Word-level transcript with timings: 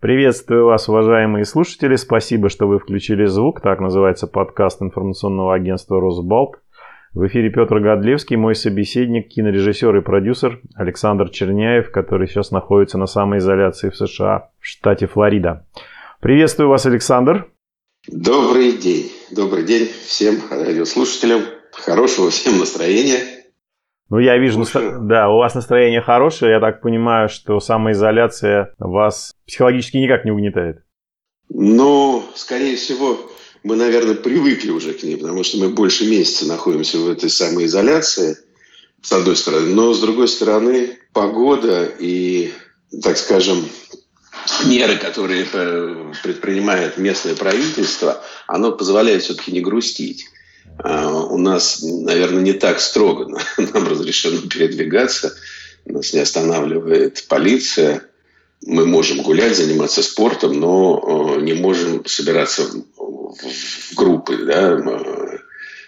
Приветствую 0.00 0.64
вас, 0.64 0.88
уважаемые 0.88 1.44
слушатели. 1.44 1.94
Спасибо, 1.96 2.48
что 2.48 2.66
вы 2.66 2.78
включили 2.78 3.26
звук. 3.26 3.60
Так 3.60 3.80
называется 3.80 4.26
подкаст 4.26 4.80
информационного 4.80 5.54
агентства 5.54 6.00
«Росбалт». 6.00 6.54
В 7.12 7.26
эфире 7.26 7.50
Петр 7.50 7.80
Годлевский, 7.80 8.36
мой 8.36 8.54
собеседник, 8.54 9.28
кинорежиссер 9.28 9.94
и 9.94 10.00
продюсер 10.00 10.62
Александр 10.74 11.28
Черняев, 11.28 11.90
который 11.90 12.28
сейчас 12.28 12.50
находится 12.50 12.96
на 12.96 13.04
самоизоляции 13.04 13.90
в 13.90 13.96
США, 13.96 14.48
в 14.58 14.66
штате 14.66 15.06
Флорида. 15.06 15.66
Приветствую 16.22 16.70
вас, 16.70 16.86
Александр. 16.86 17.50
Добрый 18.08 18.72
день. 18.78 19.12
Добрый 19.30 19.64
день 19.64 19.86
всем 20.06 20.36
радиослушателям. 20.50 21.42
Хорошего 21.72 22.30
всем 22.30 22.58
настроения. 22.58 23.39
Ну, 24.10 24.18
я 24.18 24.36
вижу, 24.38 24.58
настро... 24.58 24.98
да, 25.00 25.28
у 25.28 25.38
вас 25.38 25.54
настроение 25.54 26.02
хорошее. 26.02 26.52
Я 26.52 26.60
так 26.60 26.82
понимаю, 26.82 27.28
что 27.28 27.60
самоизоляция 27.60 28.74
вас 28.78 29.32
психологически 29.46 29.98
никак 29.98 30.24
не 30.24 30.32
угнетает. 30.32 30.82
Ну, 31.48 32.24
скорее 32.34 32.76
всего, 32.76 33.18
мы, 33.62 33.76
наверное, 33.76 34.16
привыкли 34.16 34.70
уже 34.70 34.94
к 34.94 35.04
ней, 35.04 35.16
потому 35.16 35.44
что 35.44 35.58
мы 35.58 35.68
больше 35.68 36.10
месяца 36.10 36.48
находимся 36.48 36.98
в 36.98 37.08
этой 37.08 37.30
самоизоляции, 37.30 38.36
с 39.00 39.12
одной 39.12 39.36
стороны. 39.36 39.74
Но, 39.74 39.94
с 39.94 40.00
другой 40.00 40.26
стороны, 40.26 40.98
погода 41.12 41.84
и, 41.84 42.52
так 43.02 43.16
скажем, 43.16 43.64
меры, 44.66 44.96
которые 44.96 45.44
предпринимает 46.22 46.98
местное 46.98 47.36
правительство, 47.36 48.22
оно 48.48 48.72
позволяет 48.72 49.22
все-таки 49.22 49.52
не 49.52 49.60
грустить. 49.60 50.26
А, 50.82 51.24
у 51.24 51.38
нас, 51.38 51.82
наверное, 51.82 52.42
не 52.42 52.52
так 52.52 52.80
строго 52.80 53.26
нам 53.58 53.88
разрешено 53.88 54.40
передвигаться. 54.48 55.34
Нас 55.84 56.12
не 56.12 56.20
останавливает 56.20 57.26
полиция. 57.28 58.02
Мы 58.66 58.86
можем 58.86 59.22
гулять, 59.22 59.56
заниматься 59.56 60.02
спортом, 60.02 60.60
но 60.60 61.36
не 61.40 61.54
можем 61.54 62.04
собираться 62.04 62.64
в 62.64 63.94
группы. 63.96 64.36
Да? 64.44 64.76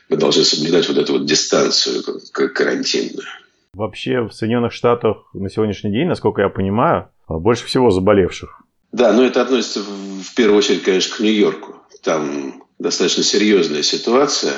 Мы 0.08 0.17
должны 0.17 0.44
соблюдать 0.44 0.89
вот 0.89 0.98
эту 0.98 1.14
вот 1.14 1.27
дистанцию 1.27 2.02
карантинную. 2.33 3.27
Вообще 3.74 4.20
в 4.20 4.33
Соединенных 4.33 4.72
Штатах 4.72 5.17
на 5.33 5.48
сегодняшний 5.48 5.91
день, 5.91 6.06
насколько 6.06 6.42
я 6.42 6.48
понимаю, 6.48 7.08
больше 7.28 7.67
всего 7.67 7.91
заболевших. 7.91 8.62
Да, 8.92 9.12
но 9.14 9.24
это 9.24 9.41
относится 9.41 9.80
в 9.80 10.34
первую 10.34 10.58
очередь, 10.58 10.83
конечно, 10.83 11.17
к 11.17 11.20
Нью-Йорку. 11.20 11.77
Там 12.02 12.64
достаточно 12.78 13.22
серьезная 13.22 13.83
ситуация, 13.83 14.52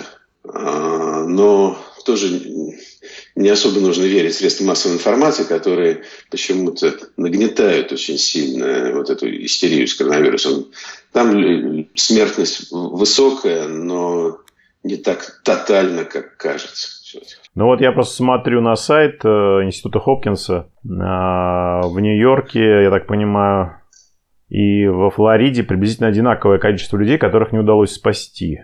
но 0.44 1.78
тоже 2.04 2.28
не 3.34 3.48
особо 3.48 3.80
нужно 3.80 4.04
верить 4.04 4.34
средствам 4.34 4.68
массовой 4.68 4.96
информации, 4.96 5.44
которые 5.44 6.02
почему-то 6.30 6.94
нагнетают 7.16 7.92
очень 7.92 8.18
сильно 8.18 8.92
вот 8.94 9.10
эту 9.10 9.28
истерию 9.28 9.86
с 9.86 9.94
коронавирусом. 9.94 10.66
Там 11.12 11.86
смертность 11.94 12.70
высокая, 12.70 13.68
но 13.68 14.38
не 14.82 14.96
так 14.96 15.40
тотально, 15.44 16.04
как 16.04 16.36
кажется. 16.36 16.88
Ну 17.54 17.66
вот 17.66 17.80
я 17.80 17.92
просто 17.92 18.16
смотрю 18.16 18.60
на 18.60 18.74
сайт 18.74 19.24
э, 19.24 19.28
Института 19.28 20.00
Хопкинса 20.00 20.68
а, 20.84 21.82
в 21.82 21.98
Нью-Йорке, 22.00 22.82
я 22.82 22.90
так 22.90 23.06
понимаю, 23.06 23.76
и 24.48 24.86
во 24.88 25.10
Флориде 25.10 25.62
приблизительно 25.62 26.08
одинаковое 26.08 26.58
количество 26.58 26.96
людей, 26.96 27.16
которых 27.16 27.52
не 27.52 27.60
удалось 27.60 27.92
спасти. 27.92 28.62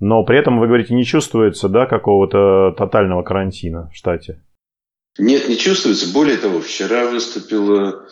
Но 0.00 0.24
при 0.24 0.38
этом, 0.38 0.58
вы 0.58 0.66
говорите, 0.66 0.94
не 0.94 1.04
чувствуется 1.04 1.68
да, 1.68 1.86
какого-то 1.86 2.74
тотального 2.76 3.22
карантина 3.22 3.90
в 3.92 3.96
штате? 3.96 4.42
Нет, 5.18 5.48
не 5.48 5.56
чувствуется. 5.56 6.12
Более 6.12 6.36
того, 6.36 6.60
вчера 6.60 7.06
выступил 7.06 8.02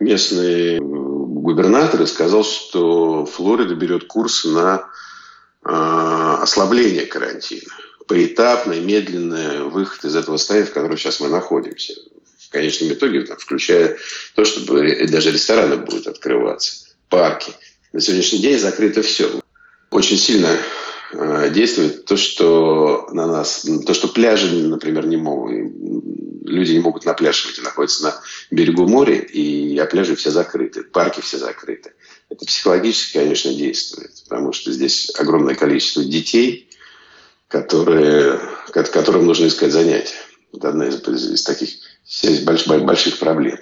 местный 0.00 0.78
губернатор 0.80 2.02
и 2.02 2.06
сказал, 2.06 2.44
что 2.44 3.24
Флорида 3.24 3.74
берет 3.76 4.04
курс 4.06 4.44
на 4.44 4.84
э, 5.64 5.68
ослабление 5.68 7.06
карантина. 7.06 7.72
Поэтапный, 8.08 8.80
медленный 8.80 9.62
выход 9.64 10.04
из 10.04 10.16
этого 10.16 10.36
состояния, 10.36 10.66
в 10.66 10.72
котором 10.72 10.96
сейчас 10.96 11.20
мы 11.20 11.28
находимся. 11.28 11.94
В 12.40 12.50
конечном 12.50 12.92
итоге, 12.92 13.22
там, 13.22 13.36
включая 13.36 13.96
то, 14.34 14.44
что 14.44 14.60
даже 14.66 15.30
рестораны 15.30 15.76
будут 15.76 16.06
открываться, 16.06 16.86
парки. 17.08 17.52
На 17.92 18.00
сегодняшний 18.00 18.40
день 18.40 18.58
закрыто 18.58 19.02
все. 19.02 19.28
Очень 19.90 20.16
сильно 20.16 20.48
Э, 20.48 20.87
действует 21.12 22.04
то, 22.04 22.16
что 22.16 23.08
на 23.12 23.26
нас, 23.26 23.66
то, 23.86 23.94
что 23.94 24.08
пляжи, 24.08 24.66
например, 24.66 25.06
не 25.06 25.16
могут, 25.16 25.52
люди 26.44 26.72
не 26.72 26.80
могут 26.80 27.04
на 27.04 27.14
пляж 27.14 27.44
выйти, 27.46 27.60
находятся 27.60 28.02
на 28.04 28.20
берегу 28.50 28.86
моря, 28.86 29.16
и 29.16 29.78
а 29.78 29.86
пляжи 29.86 30.16
все 30.16 30.30
закрыты, 30.30 30.82
парки 30.82 31.20
все 31.20 31.38
закрыты. 31.38 31.92
Это 32.28 32.44
психологически, 32.44 33.14
конечно, 33.14 33.52
действует, 33.54 34.10
потому 34.28 34.52
что 34.52 34.72
здесь 34.72 35.10
огромное 35.18 35.54
количество 35.54 36.04
детей, 36.04 36.68
которые, 37.48 38.38
которым 38.72 39.26
нужно 39.26 39.46
искать 39.46 39.72
занятия. 39.72 40.16
Это 40.52 40.68
одна 40.70 40.88
из, 40.88 40.96
из 41.06 41.42
таких 41.42 41.70
больших, 42.44 42.84
больших 42.84 43.18
проблем. 43.18 43.58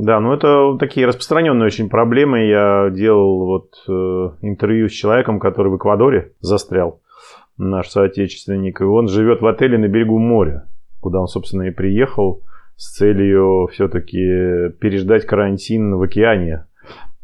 Да, 0.00 0.20
ну 0.20 0.32
это 0.32 0.76
такие 0.78 1.08
распространенные 1.08 1.66
очень 1.66 1.88
проблемы. 1.88 2.46
Я 2.46 2.88
делал 2.88 3.46
вот 3.46 3.74
э, 3.88 4.30
интервью 4.42 4.88
с 4.88 4.92
человеком, 4.92 5.40
который 5.40 5.72
в 5.72 5.76
Эквадоре 5.76 6.34
застрял, 6.38 7.00
наш 7.56 7.88
соотечественник, 7.88 8.80
и 8.80 8.84
он 8.84 9.08
живет 9.08 9.40
в 9.40 9.46
отеле 9.48 9.76
на 9.76 9.88
берегу 9.88 10.20
моря, 10.20 10.68
куда 11.00 11.18
он, 11.18 11.26
собственно, 11.26 11.64
и 11.64 11.72
приехал 11.72 12.44
с 12.76 12.94
целью 12.96 13.66
все-таки 13.72 14.70
переждать 14.78 15.26
карантин 15.26 15.96
в 15.96 16.02
океане, 16.02 16.66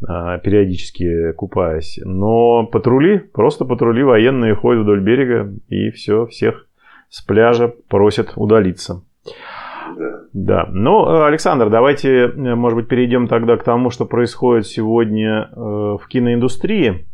э, 0.02 0.40
периодически 0.42 1.30
купаясь. 1.34 2.00
Но 2.04 2.66
патрули, 2.66 3.18
просто 3.18 3.64
патрули 3.64 4.02
военные 4.02 4.56
ходят 4.56 4.82
вдоль 4.82 5.00
берега 5.00 5.48
и 5.68 5.90
все, 5.90 6.26
всех 6.26 6.66
с 7.08 7.22
пляжа 7.22 7.72
просят 7.88 8.32
удалиться. 8.34 9.04
Да. 10.32 10.68
Ну, 10.70 11.06
э, 11.06 11.26
Александр, 11.26 11.70
давайте, 11.70 12.26
э, 12.26 12.54
может 12.54 12.76
быть, 12.76 12.88
перейдем 12.88 13.28
тогда 13.28 13.56
к 13.56 13.64
тому, 13.64 13.90
что 13.90 14.04
происходит 14.04 14.66
сегодня 14.66 15.48
э, 15.50 15.54
в 15.56 16.00
киноиндустрии. 16.08 17.06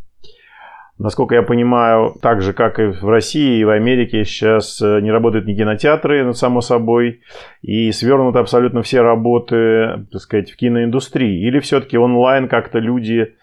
Насколько 0.98 1.34
я 1.34 1.42
понимаю, 1.42 2.12
так 2.20 2.42
же, 2.42 2.52
как 2.52 2.78
и 2.78 2.86
в 2.86 3.08
России 3.08 3.60
и 3.60 3.64
в 3.64 3.70
Америке, 3.70 4.24
сейчас 4.24 4.82
не 4.82 5.10
работают 5.10 5.46
ни 5.46 5.54
кинотеатры, 5.54 6.24
ну, 6.24 6.34
само 6.34 6.60
собой, 6.60 7.22
и 7.62 7.90
свернуты 7.90 8.38
абсолютно 8.38 8.82
все 8.82 9.00
работы, 9.00 10.06
так 10.12 10.20
сказать, 10.20 10.50
в 10.50 10.56
киноиндустрии. 10.56 11.46
Или 11.46 11.58
все-таки 11.60 11.96
онлайн 11.96 12.48
как-то 12.48 12.80
люди, 12.80 13.34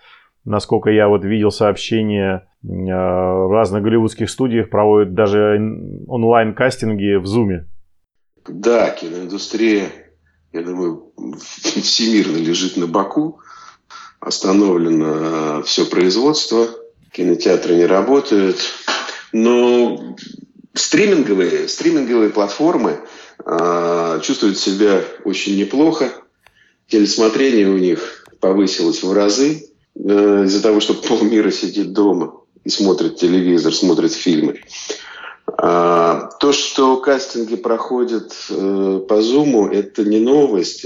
насколько 0.46 0.92
я 0.92 1.08
вот 1.08 1.26
видел 1.26 1.50
сообщения, 1.50 2.48
в 2.62 3.52
разных 3.52 3.82
голливудских 3.82 4.30
студиях 4.30 4.70
проводят 4.70 5.16
даже 5.16 5.60
онлайн-кастинги 6.08 7.16
в 7.16 7.26
Зуме. 7.26 7.66
Да, 8.48 8.90
киноиндустрия, 8.90 9.92
я 10.54 10.62
думаю, 10.62 11.12
всемирно 11.82 12.38
лежит 12.38 12.78
на 12.78 12.88
боку. 12.88 13.40
Остановлено 14.20 15.62
все 15.64 15.86
производство, 15.86 16.68
кинотеатры 17.12 17.76
не 17.76 17.86
работают. 17.86 18.58
Но 19.32 20.16
стриминговые, 20.74 21.68
стриминговые 21.68 22.30
платформы 22.30 23.02
э, 23.46 24.20
чувствуют 24.24 24.58
себя 24.58 25.04
очень 25.24 25.58
неплохо. 25.58 26.12
Телесмотрение 26.88 27.68
у 27.68 27.78
них 27.78 28.26
повысилось 28.40 29.04
в 29.04 29.12
разы 29.14 29.70
э, 29.96 30.44
из-за 30.46 30.62
того, 30.62 30.80
что 30.80 30.94
полмира 30.94 31.52
сидит 31.52 31.94
дома 31.94 32.42
и 32.64 32.70
смотрит 32.70 33.18
телевизор, 33.18 33.74
смотрит 33.74 34.14
фильмы. 34.14 34.62
А, 35.56 36.30
то, 36.40 36.52
что 36.52 36.98
кастинги 36.98 37.56
проходят 37.56 38.34
э, 38.50 39.02
по 39.08 39.14
Zoom, 39.14 39.72
это 39.72 40.04
не 40.04 40.20
новость. 40.20 40.86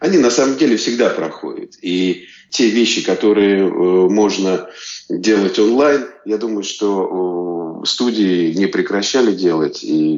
Они 0.00 0.18
на 0.18 0.30
самом 0.30 0.56
деле 0.56 0.76
всегда 0.76 1.08
проходят. 1.08 1.74
И 1.82 2.26
те 2.50 2.68
вещи, 2.68 3.04
которые 3.04 3.64
э, 3.64 3.70
можно 3.70 4.68
делать 5.08 5.58
онлайн, 5.58 6.08
я 6.24 6.36
думаю, 6.36 6.64
что 6.64 7.82
э, 7.82 7.86
студии 7.86 8.52
не 8.54 8.66
прекращали 8.66 9.32
делать 9.32 9.84
и, 9.84 10.16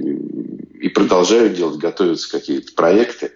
и 0.81 0.88
продолжают 0.88 1.55
делать, 1.55 1.76
готовятся 1.76 2.31
какие-то 2.31 2.73
проекты. 2.73 3.32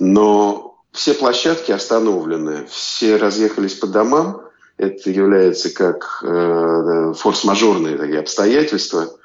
Но 0.00 0.76
все 0.90 1.14
площадки 1.14 1.70
остановлены, 1.70 2.66
все 2.68 3.16
разъехались 3.16 3.74
по 3.74 3.86
домам. 3.86 4.42
Это 4.76 5.08
является 5.08 5.72
как 5.72 6.20
э, 6.24 7.12
форс-мажорные 7.16 7.96
такие 7.96 8.18
обстоятельства– 8.18 9.08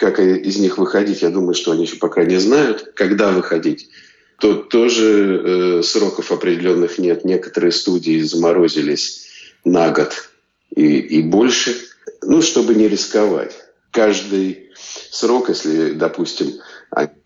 как 0.00 0.18
из 0.18 0.56
них 0.56 0.78
выходить, 0.78 1.20
я 1.20 1.28
думаю, 1.28 1.52
что 1.52 1.72
они 1.72 1.82
еще 1.82 1.96
пока 1.96 2.24
не 2.24 2.38
знают, 2.38 2.92
когда 2.96 3.30
выходить. 3.30 3.90
То 4.38 4.54
тоже 4.54 5.42
э, 5.44 5.82
сроков 5.82 6.32
определенных 6.32 6.96
нет. 6.98 7.26
Некоторые 7.26 7.70
студии 7.70 8.22
заморозились 8.22 9.26
на 9.62 9.90
год 9.90 10.30
и, 10.74 10.96
и 11.00 11.22
больше, 11.22 11.76
ну, 12.22 12.40
чтобы 12.40 12.74
не 12.74 12.88
рисковать. 12.88 13.54
Каждый 13.90 14.70
срок, 15.10 15.50
если, 15.50 15.90
допустим, 15.90 16.54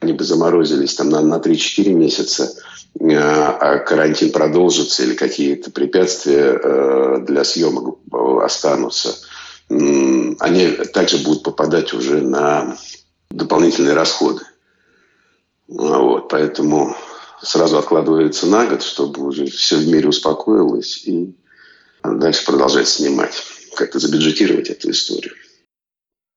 они 0.00 0.12
бы 0.12 0.25
заморозились 0.25 0.94
там 0.94 1.11
на, 1.11 1.20
на 1.20 1.37
3-4 1.37 1.93
месяца, 1.93 2.56
э, 2.99 3.15
а 3.15 3.79
карантин 3.79 4.32
продолжится 4.32 5.05
или 5.05 5.15
какие-то 5.15 5.70
препятствия 5.70 6.59
э, 6.61 7.19
для 7.25 7.44
съемок 7.44 7.99
останутся, 8.43 9.15
они 9.69 10.71
также 10.93 11.19
будут 11.19 11.43
попадать 11.43 11.93
уже 11.93 12.21
на 12.21 12.77
дополнительные 13.31 13.95
расходы. 13.95 14.43
Вот, 15.69 16.29
поэтому 16.29 16.97
сразу 17.43 17.79
откладывается 17.79 18.47
на 18.47 18.67
год, 18.67 18.83
чтобы 18.83 19.27
уже 19.27 19.47
все 19.47 19.77
в 19.77 19.87
мире 19.87 20.09
успокоилось 20.09 21.05
и 21.07 21.35
дальше 22.03 22.45
продолжать 22.45 22.89
снимать, 22.89 23.43
как-то 23.75 23.99
забюджетировать 23.99 24.69
эту 24.69 24.91
историю. 24.91 25.35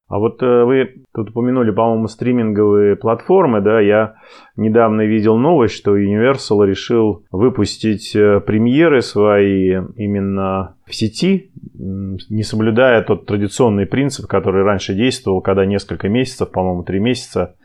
А 0.09 0.19
вот 0.19 0.42
э, 0.42 0.63
вы 0.63 1.04
тут 1.13 1.31
упомянули, 1.31 1.71
по-моему, 1.71 2.07
стриминговые 2.07 2.95
платформы, 2.95 3.59
да, 3.59 3.81
я 3.81 4.15
недавно 4.56 5.01
видел 5.01 5.36
новость, 5.36 5.75
что 5.75 5.98
Universal 5.98 6.65
решил 6.65 7.25
выпустить 7.30 8.15
э, 8.15 8.39
премьеры 8.39 9.01
свои 9.01 9.81
именно 9.98 10.75
в 10.86 10.95
сети, 10.95 11.51
не 11.77 12.44
соблюдая 12.44 13.04
тот 13.04 13.25
традиционный 13.25 13.86
принцип, 13.86 14.27
который 14.27 14.63
раньше 14.63 14.94
действовал, 14.94 15.42
когда 15.42 15.65
несколько 15.65 16.07
месяцев, 16.07 16.51
по-моему, 16.51 16.83
три 16.83 17.00
месяца, 17.00 17.56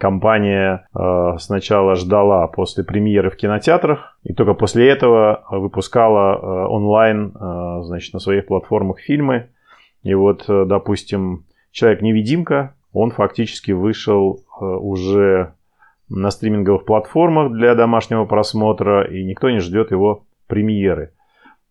компания 0.00 0.88
э, 0.92 1.38
сначала 1.38 1.94
ждала 1.94 2.48
после 2.48 2.82
премьеры 2.82 3.30
в 3.30 3.36
кинотеатрах, 3.36 4.18
и 4.24 4.34
только 4.34 4.54
после 4.54 4.88
этого 4.88 5.44
выпускала 5.52 6.66
онлайн, 6.66 7.32
значит, 7.84 8.12
на 8.12 8.18
своих 8.18 8.46
платформах 8.46 8.98
фильмы. 8.98 9.50
И 10.02 10.14
вот, 10.14 10.44
допустим, 10.48 11.45
Человек-невидимка, 11.76 12.74
он 12.94 13.10
фактически 13.10 13.70
вышел 13.70 14.40
э, 14.58 14.64
уже 14.64 15.52
на 16.08 16.30
стриминговых 16.30 16.86
платформах 16.86 17.52
для 17.52 17.74
домашнего 17.74 18.24
просмотра, 18.24 19.04
и 19.04 19.22
никто 19.22 19.50
не 19.50 19.58
ждет 19.58 19.90
его 19.90 20.24
премьеры. 20.46 21.12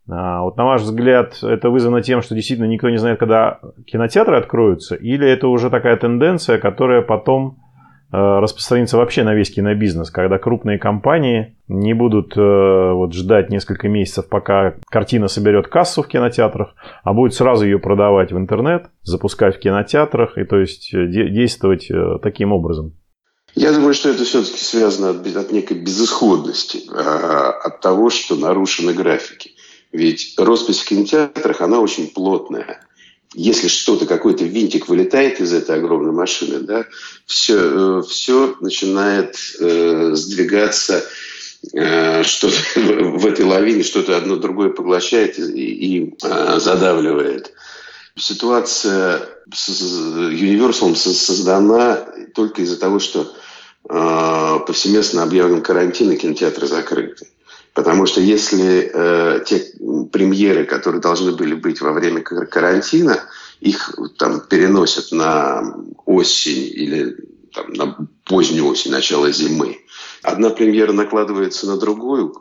А 0.07 0.43
вот 0.43 0.57
на 0.57 0.65
ваш 0.65 0.83
взгляд, 0.83 1.39
это 1.41 1.71
вызвано 1.71 2.03
тем, 2.03 2.21
что 2.21 2.35
действительно 2.35 2.67
никто 2.67 2.87
не 2.91 2.97
знает, 2.97 3.17
когда 3.17 3.59
кинотеатры 3.87 4.37
откроются, 4.37 4.93
или 4.93 5.27
это 5.27 5.47
уже 5.47 5.71
такая 5.71 5.97
тенденция, 5.97 6.59
которая 6.59 7.01
потом 7.01 7.57
распространится 8.11 8.97
вообще 8.97 9.23
на 9.23 9.33
весь 9.33 9.51
кинобизнес, 9.51 10.09
когда 10.09 10.37
крупные 10.37 10.77
компании 10.77 11.57
не 11.67 11.93
будут 11.93 12.37
э, 12.37 12.93
вот, 12.93 13.13
ждать 13.13 13.49
несколько 13.49 13.89
месяцев, 13.89 14.29
пока 14.29 14.75
картина 14.89 15.27
соберет 15.27 15.67
кассу 15.67 16.03
в 16.03 16.07
кинотеатрах, 16.07 16.75
а 17.03 17.13
будет 17.13 17.33
сразу 17.33 17.65
ее 17.65 17.79
продавать 17.79 18.31
в 18.31 18.37
интернет, 18.37 18.87
запускать 19.03 19.57
в 19.57 19.59
кинотеатрах, 19.59 20.37
и 20.37 20.45
то 20.45 20.57
есть 20.57 20.93
э, 20.93 21.07
де- 21.07 21.29
действовать 21.29 21.89
таким 22.21 22.53
образом. 22.53 22.93
Я 23.55 23.71
думаю, 23.71 23.93
что 23.93 24.09
это 24.09 24.23
все-таки 24.23 24.59
связано 24.59 25.11
от, 25.11 25.35
от 25.35 25.51
некой 25.51 25.79
безысходности, 25.79 26.81
от 26.93 27.79
того, 27.79 28.09
что 28.09 28.35
нарушены 28.35 28.93
графики. 28.93 29.51
Ведь 29.93 30.35
роспись 30.37 30.81
в 30.81 30.89
кинотеатрах, 30.89 31.61
она 31.61 31.79
очень 31.79 32.07
плотная 32.07 32.84
если 33.35 33.67
что-то, 33.67 34.05
какой-то 34.05 34.45
винтик 34.45 34.87
вылетает 34.87 35.41
из 35.41 35.53
этой 35.53 35.77
огромной 35.77 36.13
машины, 36.13 36.59
да, 36.59 36.85
все, 37.25 37.99
э, 37.99 38.01
все 38.07 38.55
начинает 38.61 39.37
э, 39.59 40.11
сдвигаться, 40.13 41.03
э, 41.73 42.23
что-то 42.23 42.55
в 42.79 43.25
этой 43.25 43.45
лавине, 43.45 43.83
что-то 43.83 44.17
одно 44.17 44.37
другое 44.37 44.69
поглощает 44.69 45.37
и, 45.37 45.41
и 45.41 46.15
э, 46.23 46.59
задавливает. 46.59 47.53
Ситуация 48.17 49.27
с 49.53 49.69
Universal 49.69 50.95
создана 50.95 52.07
только 52.33 52.61
из-за 52.61 52.79
того, 52.79 52.99
что 52.99 53.33
э, 53.89 54.59
повсеместно 54.65 55.23
объявлен 55.23 55.61
карантин 55.61 56.11
и 56.11 56.15
кинотеатры 56.17 56.67
закрыты. 56.67 57.27
Потому 57.75 58.05
что 58.05 58.21
если 58.21 58.89
э, 58.91 59.43
те 59.45 59.65
премьеры, 60.11 60.63
которые 60.63 61.01
должны 61.01 61.33
были 61.33 61.55
быть 61.55 61.81
во 61.81 61.91
время 61.91 62.21
карантина, 62.21 63.19
их 63.59 63.93
там 64.17 64.39
переносят 64.39 65.11
на 65.11 65.75
осень 66.05 66.71
или 66.73 67.17
там, 67.53 67.73
на 67.73 67.97
позднюю 68.23 68.67
осень, 68.67 68.91
начало 68.91 69.29
зимы. 69.29 69.79
Одна 70.23 70.51
премьера 70.51 70.93
накладывается 70.93 71.67
на 71.67 71.77
другую. 71.77 72.33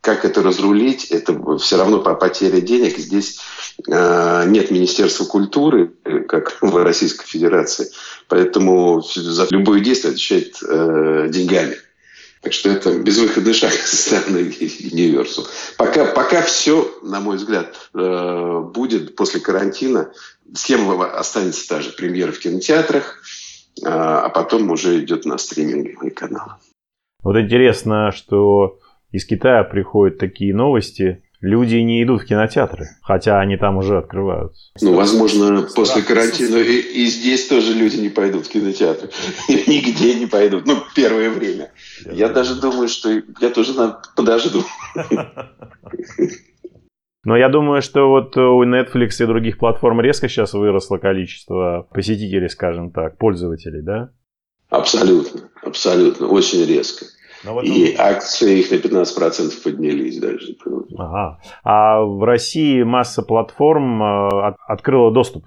Как 0.00 0.24
это 0.24 0.42
разрулить? 0.42 1.04
Это 1.10 1.58
все 1.58 1.76
равно 1.76 2.00
по 2.00 2.14
потере 2.14 2.62
денег. 2.62 2.96
Здесь 2.96 3.40
э, 3.86 4.44
нет 4.48 4.70
Министерства 4.70 5.26
культуры, 5.26 5.92
как 6.26 6.56
в 6.62 6.82
Российской 6.82 7.26
Федерации. 7.26 7.90
Поэтому 8.28 9.02
за 9.02 9.46
любое 9.50 9.80
действие 9.80 10.12
отвечает 10.12 10.56
э, 10.66 11.26
деньгами. 11.28 11.76
Так 12.44 12.52
что 12.52 12.68
это 12.68 12.98
безвыходный 12.98 13.54
шаг 13.54 13.72
со 13.86 13.96
стороны 13.96 14.48
Universal. 14.48 15.46
Пока, 15.78 16.04
пока 16.04 16.42
все, 16.42 16.86
на 17.02 17.20
мой 17.20 17.36
взгляд, 17.36 17.74
э, 17.94 18.60
будет 18.60 19.16
после 19.16 19.40
карантина. 19.40 20.12
Схема 20.52 21.06
останется 21.06 21.66
та 21.66 21.80
же. 21.80 21.90
Премьера 21.90 22.32
в 22.32 22.38
кинотеатрах, 22.38 23.22
э, 23.82 23.86
а 23.86 24.28
потом 24.28 24.70
уже 24.70 25.00
идет 25.00 25.24
на 25.24 25.38
стриминговые 25.38 26.10
каналы. 26.10 26.52
Вот 27.22 27.36
интересно, 27.38 28.12
что 28.12 28.78
из 29.10 29.24
Китая 29.24 29.64
приходят 29.64 30.18
такие 30.18 30.54
новости, 30.54 31.23
люди 31.44 31.76
не 31.76 32.02
идут 32.02 32.22
в 32.22 32.24
кинотеатры, 32.26 32.86
хотя 33.02 33.38
они 33.38 33.56
там 33.56 33.76
уже 33.76 33.98
открываются. 33.98 34.70
Ну, 34.80 34.94
возможно, 34.94 35.68
после 35.74 36.02
карантина 36.02 36.56
и, 36.56 36.78
и 36.78 37.06
здесь 37.06 37.46
тоже 37.48 37.74
люди 37.74 37.98
не 37.98 38.08
пойдут 38.08 38.46
в 38.46 38.48
кинотеатр. 38.50 39.10
Нигде 39.48 40.14
не 40.14 40.26
пойдут. 40.26 40.66
Ну, 40.66 40.78
первое 40.94 41.30
время. 41.30 41.70
Я, 42.06 42.12
я 42.12 42.28
даже 42.30 42.60
думаю, 42.60 42.88
что 42.88 43.10
я 43.40 43.50
тоже 43.50 43.72
подожду. 44.16 44.64
Но 47.24 47.36
я 47.38 47.48
думаю, 47.48 47.80
что 47.80 48.08
вот 48.08 48.36
у 48.36 48.64
Netflix 48.64 49.22
и 49.22 49.26
других 49.26 49.58
платформ 49.58 50.00
резко 50.00 50.28
сейчас 50.28 50.52
выросло 50.52 50.98
количество 50.98 51.88
посетителей, 51.92 52.48
скажем 52.48 52.90
так, 52.90 53.16
пользователей, 53.16 53.80
да? 53.82 54.10
Абсолютно, 54.68 55.48
абсолютно, 55.62 56.26
очень 56.26 56.66
резко. 56.66 57.06
Но 57.44 57.54
вот 57.54 57.64
и 57.64 57.94
акции 57.98 58.60
их 58.60 58.70
на 58.70 58.76
15% 58.76 59.62
поднялись 59.62 60.18
даже. 60.18 60.54
Ага. 60.96 61.38
А 61.62 62.00
в 62.00 62.24
России 62.24 62.82
масса 62.82 63.22
платформ 63.22 64.02
э, 64.02 64.54
открыла 64.66 65.12
доступ. 65.12 65.44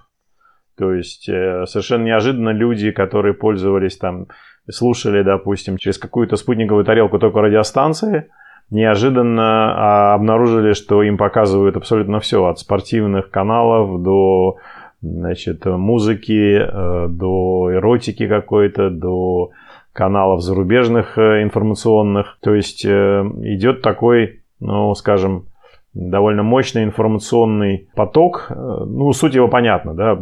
То 0.78 0.94
есть 0.94 1.28
э, 1.28 1.66
совершенно 1.66 2.04
неожиданно 2.04 2.50
люди, 2.50 2.92
которые 2.92 3.34
пользовались 3.34 3.98
там, 3.98 4.28
слушали, 4.70 5.24
допустим, 5.24 5.78
через 5.78 5.98
какую-то 5.98 6.36
спутниковую 6.36 6.86
тарелку 6.86 7.18
только 7.18 7.42
радиостанции, 7.42 8.30
неожиданно 8.70 9.74
а, 10.12 10.14
обнаружили, 10.14 10.74
что 10.74 11.02
им 11.02 11.18
показывают 11.18 11.78
абсолютно 11.78 12.20
все, 12.20 12.46
от 12.46 12.60
спортивных 12.60 13.32
каналов 13.32 14.04
до 14.04 14.58
значит, 15.02 15.66
музыки, 15.66 16.60
э, 16.60 17.08
до 17.10 17.70
эротики 17.74 18.28
какой-то, 18.28 18.90
до 18.90 19.52
каналов 19.98 20.44
зарубежных 20.44 21.18
э, 21.18 21.42
информационных. 21.42 22.38
То 22.42 22.54
есть 22.54 22.86
э, 22.86 23.24
идет 23.42 23.82
такой, 23.82 24.44
ну, 24.60 24.94
скажем, 24.94 25.48
довольно 25.96 26.44
мощный 26.44 26.84
информационный 26.84 27.90
поток. 27.96 28.46
Э, 28.52 28.54
ну, 28.54 29.12
суть 29.14 29.34
его 29.34 29.48
понятна, 29.48 29.96
да. 29.96 30.16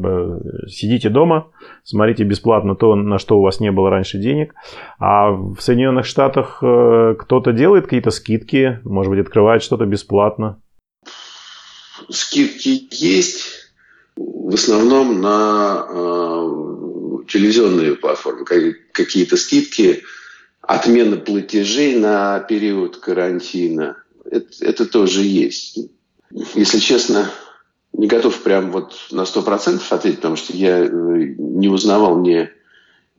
Сидите 0.67 1.09
дома, 1.09 1.47
смотрите 1.83 2.23
бесплатно 2.23 2.75
то, 2.75 2.95
на 2.95 3.17
что 3.19 3.37
у 3.37 3.41
вас 3.41 3.59
не 3.59 3.69
было 3.69 3.89
раньше 3.89 4.17
денег. 4.17 4.55
А 4.97 5.31
в 5.31 5.57
Соединенных 5.59 6.05
Штатах 6.05 6.59
кто-то 6.59 7.51
делает 7.51 7.83
какие-то 7.83 8.11
скидки, 8.11 8.79
может 8.85 9.11
быть, 9.11 9.19
открывает 9.19 9.61
что-то 9.61 9.85
бесплатно. 9.85 10.61
Скидки 12.09 12.87
есть, 12.91 13.73
в 14.15 14.53
основном 14.53 15.19
на 15.19 15.85
телевизионные 17.27 17.95
платформы, 17.95 18.45
какие-то 18.45 19.37
скидки, 19.37 20.03
отмена 20.61 21.17
платежей 21.17 21.95
на 21.95 22.39
период 22.39 22.97
карантина. 22.97 23.97
Это, 24.25 24.47
это 24.61 24.85
тоже 24.85 25.21
есть. 25.21 25.79
Если 26.55 26.79
честно, 26.79 27.31
не 27.93 28.07
готов 28.07 28.41
прям 28.41 28.71
вот 28.71 28.93
на 29.11 29.21
100% 29.21 29.81
ответить, 29.89 30.17
потому 30.17 30.35
что 30.35 30.53
я 30.53 30.79
э, 30.79 30.87
не 30.89 31.69
узнавал, 31.69 32.19
не, 32.19 32.49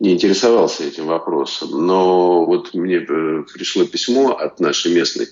не 0.00 0.12
интересовался 0.12 0.84
этим 0.84 1.06
вопросом. 1.06 1.86
Но 1.86 2.44
вот 2.44 2.74
мне 2.74 2.96
э, 2.96 3.44
пришло 3.52 3.84
письмо 3.86 4.32
от 4.32 4.60
нашей 4.60 4.92
местной 4.94 5.28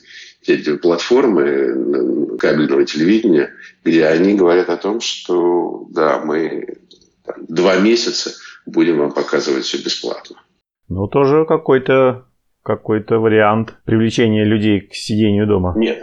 платформы 0.80 1.42
э, 1.42 2.36
кабельного 2.38 2.84
телевидения, 2.84 3.52
где 3.82 4.06
они 4.06 4.34
говорят 4.34 4.70
о 4.70 4.76
том, 4.76 5.00
что 5.00 5.86
да, 5.90 6.20
мы 6.24 6.78
там, 7.24 7.44
два 7.48 7.76
месяца 7.76 8.34
будем 8.66 8.98
вам 8.98 9.12
показывать 9.12 9.64
все 9.64 9.78
бесплатно. 9.78 10.36
Ну, 10.88 11.06
тоже 11.06 11.44
какой-то 11.46 12.26
какой-то 12.62 13.18
вариант 13.18 13.76
привлечения 13.84 14.44
людей 14.44 14.80
к 14.80 14.94
сидению 14.94 15.46
дома. 15.46 15.74
Нет, 15.76 16.02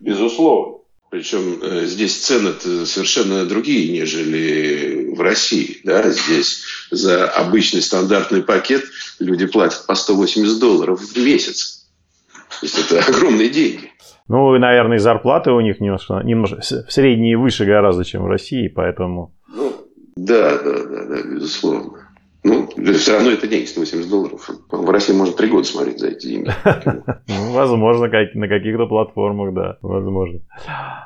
безусловно. 0.00 0.78
Причем 1.10 1.58
э, 1.60 1.86
здесь 1.86 2.16
цены 2.24 2.52
совершенно 2.86 3.44
другие, 3.44 3.92
нежели 3.92 5.12
в 5.12 5.20
России. 5.20 5.78
Да? 5.84 6.08
Здесь 6.08 6.62
за 6.90 7.28
обычный 7.28 7.82
стандартный 7.82 8.42
пакет 8.42 8.84
люди 9.18 9.46
платят 9.46 9.86
по 9.86 9.94
180 9.94 10.60
долларов 10.60 11.00
в 11.00 11.16
месяц. 11.18 11.90
То 12.60 12.66
есть 12.66 12.78
это 12.78 13.00
огромные 13.08 13.50
деньги. 13.50 13.90
Ну, 14.28 14.54
и, 14.54 14.60
наверное, 14.60 15.00
зарплаты 15.00 15.50
у 15.50 15.60
них 15.60 15.80
немножко, 15.80 16.20
немножко 16.22 16.62
средние 16.88 17.36
выше 17.36 17.64
гораздо, 17.64 18.04
чем 18.04 18.22
в 18.22 18.28
России, 18.28 18.68
поэтому... 18.68 19.34
Да, 20.16 20.58
да, 20.58 20.84
да, 20.84 21.04
да, 21.04 21.22
безусловно. 21.22 22.10
Ну, 22.42 22.66
все 22.94 23.12
равно 23.12 23.30
это 23.32 23.46
деньги, 23.46 23.66
180 23.66 24.08
долларов. 24.08 24.50
В 24.70 24.90
России 24.90 25.12
можно 25.12 25.34
три 25.34 25.48
года 25.48 25.64
смотреть 25.64 25.98
за 25.98 26.08
эти 26.08 26.26
деньги. 26.26 26.50
Ну, 27.28 27.52
возможно, 27.52 28.06
на 28.06 28.48
каких-то 28.48 28.86
платформах, 28.86 29.54
да, 29.54 29.78
возможно. 29.82 30.40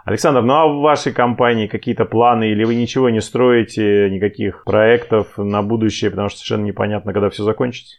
Александр, 0.04 0.42
ну 0.42 0.54
а 0.54 0.66
в 0.68 0.80
вашей 0.80 1.12
компании 1.12 1.66
какие-то 1.66 2.04
планы 2.04 2.50
или 2.50 2.64
вы 2.64 2.76
ничего 2.76 3.10
не 3.10 3.20
строите, 3.20 4.08
никаких 4.10 4.64
проектов 4.64 5.36
на 5.36 5.62
будущее, 5.62 6.10
потому 6.10 6.28
что 6.28 6.38
совершенно 6.38 6.66
непонятно, 6.66 7.12
когда 7.12 7.30
все 7.30 7.42
закончится? 7.42 7.96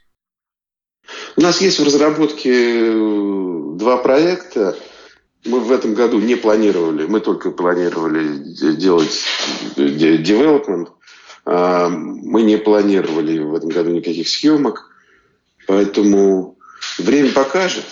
У 1.36 1.42
нас 1.42 1.62
есть 1.62 1.80
в 1.80 1.86
разработке 1.86 2.52
э, 2.52 3.78
два 3.78 3.98
проекта. 3.98 4.76
Мы 5.46 5.60
в 5.60 5.72
этом 5.72 5.94
году 5.94 6.20
не 6.20 6.36
планировали, 6.36 7.06
мы 7.06 7.20
только 7.20 7.52
планировали 7.52 8.38
делать 8.76 9.24
development 9.76 10.90
а, 11.46 11.90
мы 11.90 12.42
не 12.42 12.58
планировали 12.58 13.38
в 13.40 13.54
этом 13.54 13.70
году 13.70 13.92
никаких 13.92 14.28
съемок, 14.28 14.90
поэтому 15.68 16.58
время 16.98 17.32
покажет. 17.32 17.86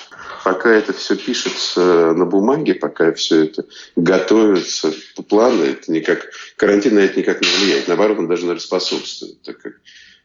Пока 0.44 0.72
это 0.74 0.92
все 0.92 1.16
пишется 1.16 2.14
на 2.14 2.26
бумаге, 2.26 2.76
пока 2.76 3.14
все 3.14 3.46
это 3.46 3.66
готовится 3.96 4.92
по 5.16 5.24
плану, 5.24 5.64
это 5.64 5.90
никак, 5.90 6.32
карантин 6.58 6.96
на 6.96 7.00
это 7.00 7.18
никак 7.18 7.42
не 7.42 7.48
влияет. 7.48 7.88
Наоборот, 7.88 8.20
он 8.20 8.28
даже, 8.28 8.42
наверное, 8.42 8.60
способствует, 8.62 9.42
так 9.44 9.60
как 9.60 9.74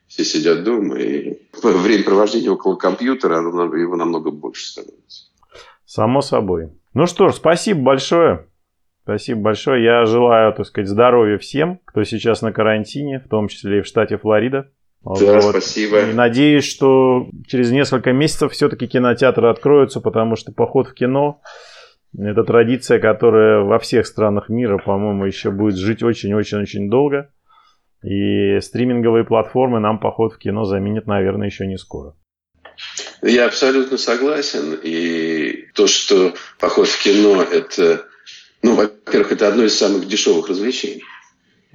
все 0.09 0.25
сидят 0.25 0.65
дома, 0.65 0.99
и 0.99 1.39
время 1.63 2.03
провождения 2.03 2.51
около 2.51 2.75
компьютера, 2.75 3.39
оно, 3.39 3.73
его 3.77 3.95
намного 3.95 4.33
больше 4.33 4.67
становится. 4.67 5.27
Само 5.87 6.21
собой. 6.21 6.71
Ну 6.99 7.07
что 7.07 7.29
ж, 7.29 7.35
спасибо 7.35 7.81
большое. 7.81 8.47
Спасибо 9.05 9.41
большое. 9.41 9.85
Я 9.85 10.05
желаю, 10.05 10.53
так 10.53 10.67
сказать, 10.67 10.89
здоровья 10.89 11.39
всем, 11.39 11.79
кто 11.85 12.03
сейчас 12.03 12.43
на 12.43 12.51
карантине, 12.53 13.21
в 13.21 13.29
том 13.29 13.47
числе 13.47 13.79
и 13.79 13.83
в 13.83 13.87
штате 13.87 14.19
Флорида. 14.19 14.73
Да, 15.05 15.35
вот. 15.41 15.51
спасибо. 15.51 16.01
И 16.01 16.13
надеюсь, 16.13 16.65
что 16.65 17.29
через 17.47 17.71
несколько 17.71 18.13
месяцев 18.13 18.51
все-таки 18.51 18.89
кинотеатры 18.89 19.49
откроются, 19.49 20.01
потому 20.01 20.35
что 20.35 20.51
поход 20.51 20.89
в 20.89 20.95
кино– 20.95 21.41
это 22.19 22.43
традиция, 22.43 22.99
которая 22.99 23.61
во 23.61 23.79
всех 23.79 24.05
странах 24.05 24.49
мира, 24.49 24.79
по-моему, 24.79 25.25
еще 25.25 25.53
будет 25.53 25.77
жить 25.77 26.03
очень-очень-очень 26.03 26.91
долго. 26.91 27.31
И 28.03 28.59
стриминговые 28.59 29.23
платформы 29.23 29.79
нам 29.79 30.01
поход 30.01 30.33
в 30.33 30.39
кино 30.39 30.65
заменят, 30.65 31.07
наверное, 31.07 31.47
еще 31.47 31.65
не 31.69 31.79
скоро. 31.79 32.17
Я 33.23 33.47
абсолютно 33.47 33.99
согласен. 33.99 34.79
И 34.83 35.69
то, 35.75 35.87
что 35.87 36.35
поход 36.59 36.89
в 36.89 37.03
кино– 37.03 37.43
это 37.53 38.07
ну, 38.63 38.75
во-первых, 38.75 39.33
это 39.33 39.49
одно 39.49 39.65
из 39.65 39.79
самых 39.79 40.07
дешевых 40.09 40.49
развлечений. 40.49 41.05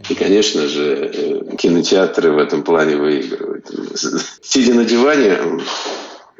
И, 0.10 0.16
конечно 0.16 0.68
же, 0.68 1.12
э, 1.14 1.56
кинотеатры 1.56 2.32
в 2.32 2.38
этом 2.38 2.64
плане 2.64 2.98
выигрывают. 2.98 3.70
Сидя 4.42 4.74
на 4.74 4.84
диване, 4.84 5.40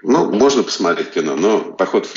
ну, 0.02 0.32
можно 0.32 0.64
посмотреть 0.64 1.12
кино, 1.12 1.36
но 1.36 1.60
поход, 1.74 2.10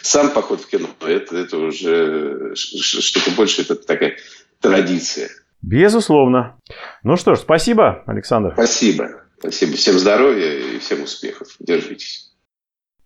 сам 0.00 0.30
поход 0.30 0.62
в 0.62 0.66
кино, 0.66 0.88
это, 1.00 1.36
это 1.36 1.58
уже 1.58 2.54
что-то 2.54 3.30
больше, 3.32 3.62
это 3.62 3.76
такая 3.76 4.16
традиция. 4.60 5.28
Безусловно. 5.60 6.56
Ну 7.02 7.16
что 7.16 7.34
ж, 7.34 7.40
спасибо, 7.40 8.02
Александр. 8.06 8.52
Спасибо. 8.54 9.22
Спасибо. 9.38 9.76
Всем 9.76 9.98
здоровья 9.98 10.52
и 10.52 10.78
всем 10.78 11.02
успехов. 11.02 11.48
Держитесь. 11.60 12.27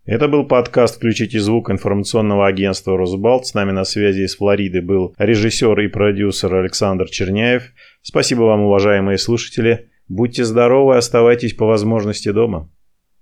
Это 0.04 0.26
был 0.26 0.48
подкаст 0.48 0.96
«Включите 0.96 1.38
звук» 1.38 1.70
информационного 1.70 2.48
агентства 2.48 2.98
«Росбалт». 2.98 3.46
С 3.46 3.54
нами 3.54 3.70
на 3.70 3.84
связи 3.84 4.22
из 4.22 4.34
Флориды 4.34 4.82
был 4.82 5.14
режиссер 5.16 5.78
и 5.78 5.86
продюсер 5.86 6.52
Александр 6.56 7.08
Черняев. 7.08 7.70
Спасибо 8.02 8.40
вам, 8.42 8.62
уважаемые 8.62 9.16
слушатели. 9.16 9.90
Будьте 10.08 10.44
здоровы, 10.44 10.96
оставайтесь 10.96 11.54
по 11.54 11.66
возможности 11.66 12.32
дома. 12.32 12.68